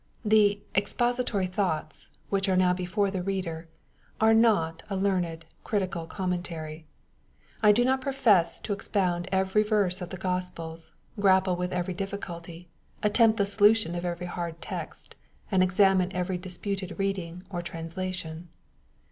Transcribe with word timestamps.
The" 0.25 0.59
Expository 0.75 1.45
Thoughts,'' 1.45 2.09
which 2.31 2.49
are 2.49 2.57
now 2.57 2.73
before 2.73 3.11
the 3.11 3.21
reader, 3.21 3.67
are 4.19 4.33
not 4.33 4.81
a 4.89 4.95
learned, 4.95 5.45
critical 5.63 6.07
commentary. 6.07 6.87
I 7.61 7.71
do 7.71 7.85
not 7.85 8.01
profess 8.01 8.59
to 8.61 8.73
expound 8.73 9.29
every 9.31 9.61
verse 9.61 10.01
of 10.01 10.09
the 10.09 10.17
Gospels, 10.17 10.93
grapple 11.19 11.55
with 11.55 11.71
every 11.71 11.93
difficulty, 11.93 12.67
attempt 13.03 13.37
the 13.37 13.45
solution 13.45 13.93
of 13.93 14.03
every 14.03 14.25
hard 14.25 14.59
text, 14.59 15.13
and 15.51 15.61
examine 15.61 16.11
every 16.13 16.39
disputed 16.39 16.97
reading 16.97 17.43
or 17.51 17.61
translation. 17.61 18.49